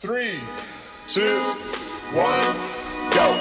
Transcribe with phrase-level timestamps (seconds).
[0.00, 0.40] Three,
[1.06, 1.20] two,
[2.14, 2.54] one,
[3.12, 3.34] go.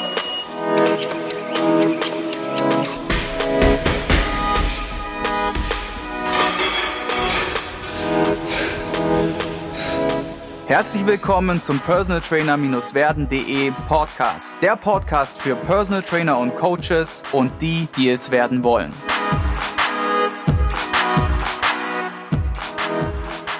[10.67, 14.57] Herzlich willkommen zum Personal Trainer-werden.de Podcast.
[14.61, 18.91] Der Podcast für Personal Trainer und Coaches und die, die es werden wollen.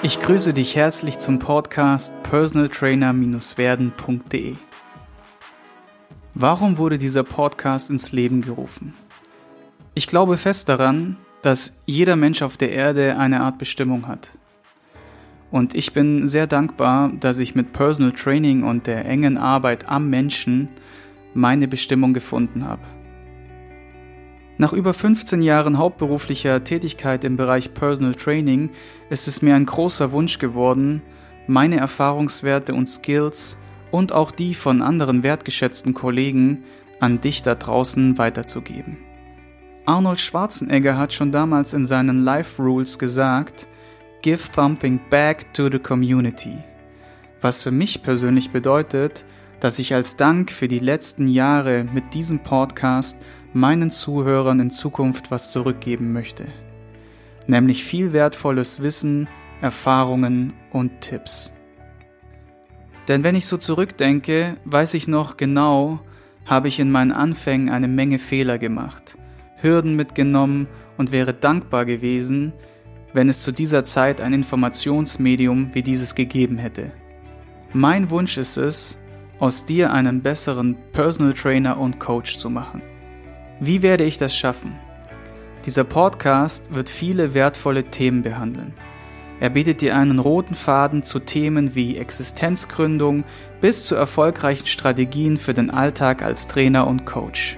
[0.02, 4.55] Ich grüße dich herzlich zum Podcast Personal Trainer-werden.de.
[6.33, 8.93] Warum wurde dieser Podcast ins Leben gerufen?
[9.96, 14.32] Ich glaube fest daran, dass jeder Mensch auf der Erde eine Art Bestimmung hat.
[15.51, 20.10] Und ich bin sehr dankbar, dass ich mit Personal Training und der engen Arbeit am
[20.10, 20.69] Menschen
[21.33, 22.83] meine Bestimmung gefunden habe.
[24.61, 28.71] Nach über 15 Jahren hauptberuflicher Tätigkeit im Bereich Personal Training
[29.09, 31.01] ist es mir ein großer Wunsch geworden,
[31.47, 33.58] meine Erfahrungswerte und Skills
[33.89, 36.66] und auch die von anderen wertgeschätzten Kollegen
[36.99, 38.97] an dich da draußen weiterzugeben.
[39.85, 43.66] Arnold Schwarzenegger hat schon damals in seinen Life Rules gesagt,
[44.21, 46.57] Give something back to the community.
[47.39, 49.23] Was für mich persönlich bedeutet,
[49.61, 53.17] dass ich als Dank für die letzten Jahre mit diesem Podcast
[53.53, 56.47] meinen Zuhörern in Zukunft was zurückgeben möchte.
[57.47, 59.28] Nämlich viel wertvolles Wissen,
[59.61, 61.53] Erfahrungen und Tipps.
[63.08, 66.00] Denn wenn ich so zurückdenke, weiß ich noch genau,
[66.45, 69.17] habe ich in meinen Anfängen eine Menge Fehler gemacht,
[69.58, 72.53] Hürden mitgenommen und wäre dankbar gewesen,
[73.13, 76.91] wenn es zu dieser Zeit ein Informationsmedium wie dieses gegeben hätte.
[77.73, 79.00] Mein Wunsch ist es,
[79.39, 82.81] aus dir einen besseren Personal Trainer und Coach zu machen.
[83.61, 84.75] Wie werde ich das schaffen?
[85.65, 88.73] Dieser Podcast wird viele wertvolle Themen behandeln.
[89.41, 93.25] Er bietet dir einen roten Faden zu Themen wie Existenzgründung
[93.59, 97.57] bis zu erfolgreichen Strategien für den Alltag als Trainer und Coach.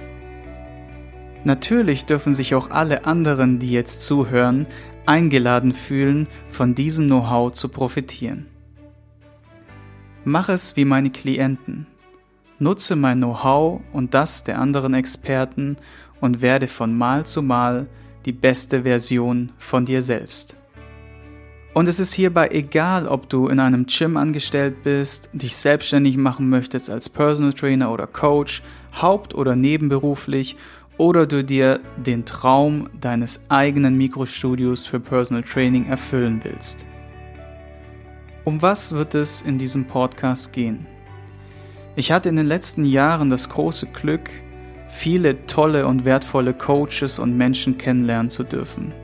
[1.44, 4.66] Natürlich dürfen sich auch alle anderen, die jetzt zuhören,
[5.06, 8.46] eingeladen fühlen, von diesem Know-how zu profitieren.
[10.24, 11.86] Mach es wie meine Klienten.
[12.62, 15.76] Nutze mein Know-how und das der anderen Experten
[16.20, 17.88] und werde von Mal zu Mal
[18.24, 20.56] die beste Version von dir selbst.
[21.74, 26.50] Und es ist hierbei egal, ob du in einem Gym angestellt bist, dich selbstständig machen
[26.50, 28.62] möchtest als Personal Trainer oder Coach,
[29.00, 30.56] haupt- oder nebenberuflich
[30.98, 36.86] oder du dir den Traum deines eigenen Mikrostudios für Personal Training erfüllen willst.
[38.44, 40.86] Um was wird es in diesem Podcast gehen?
[41.94, 44.30] Ich hatte in den letzten Jahren das große Glück,
[44.88, 48.94] viele tolle und wertvolle Coaches und Menschen kennenlernen zu dürfen.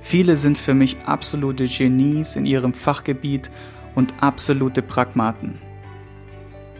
[0.00, 3.50] Viele sind für mich absolute Genies in ihrem Fachgebiet
[3.94, 5.60] und absolute Pragmaten.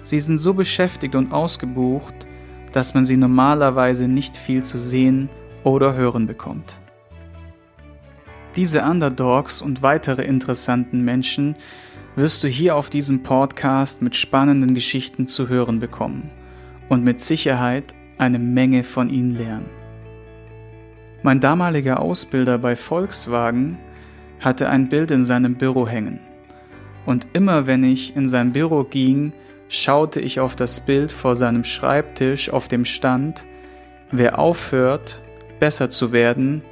[0.02, 2.26] Sie sind so beschäftigt und ausgebucht,
[2.72, 5.28] dass man sie normalerweise nicht viel zu sehen
[5.62, 6.80] oder hören bekommt.
[8.56, 11.54] Diese Underdogs und weitere interessanten Menschen
[12.16, 16.30] wirst du hier auf diesem Podcast mit spannenden Geschichten zu hören bekommen
[16.88, 19.70] und mit Sicherheit eine Menge von ihnen lernen.
[21.22, 23.78] Mein damaliger Ausbilder bei Volkswagen
[24.40, 26.18] hatte ein Bild in seinem Büro hängen.
[27.06, 29.32] Und immer wenn ich in sein Büro ging,
[29.68, 33.46] schaute ich auf das Bild vor seinem Schreibtisch auf dem Stand,
[34.10, 35.22] wer aufhört,
[35.60, 36.62] besser zu werden,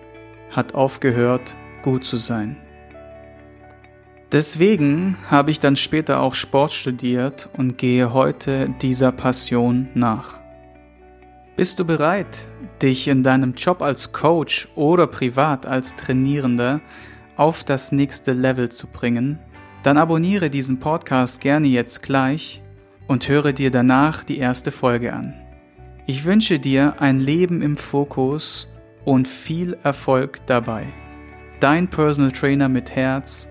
[0.50, 2.56] hat aufgehört, gut zu sein.
[4.32, 10.41] Deswegen habe ich dann später auch Sport studiert und gehe heute dieser Passion nach.
[11.56, 12.46] Bist du bereit,
[12.80, 16.80] dich in deinem Job als Coach oder privat als Trainierender
[17.36, 19.40] auf das nächste Level zu bringen?
[19.82, 22.62] Dann abonniere diesen Podcast gerne jetzt gleich
[23.08, 25.34] und höre dir danach die erste Folge an.
[26.06, 28.69] Ich wünsche dir ein Leben im Fokus
[29.04, 30.86] und viel Erfolg dabei.
[31.58, 33.48] Dein Personal Trainer mit Herz,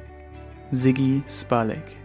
[0.72, 1.99] Siggi Spalek.